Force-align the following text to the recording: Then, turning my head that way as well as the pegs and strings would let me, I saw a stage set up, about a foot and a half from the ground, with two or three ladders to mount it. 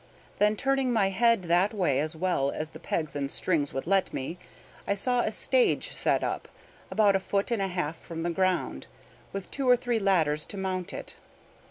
Then, 0.39 0.57
turning 0.57 0.91
my 0.91 1.09
head 1.09 1.43
that 1.43 1.75
way 1.75 1.99
as 1.99 2.15
well 2.15 2.49
as 2.49 2.71
the 2.71 2.79
pegs 2.79 3.15
and 3.15 3.29
strings 3.29 3.71
would 3.71 3.85
let 3.85 4.11
me, 4.11 4.39
I 4.87 4.95
saw 4.95 5.19
a 5.19 5.31
stage 5.31 5.91
set 5.93 6.23
up, 6.23 6.47
about 6.89 7.15
a 7.15 7.19
foot 7.19 7.51
and 7.51 7.61
a 7.61 7.67
half 7.67 7.97
from 7.97 8.23
the 8.23 8.31
ground, 8.31 8.87
with 9.31 9.51
two 9.51 9.69
or 9.69 9.77
three 9.77 9.99
ladders 9.99 10.43
to 10.47 10.57
mount 10.57 10.91
it. 10.91 11.17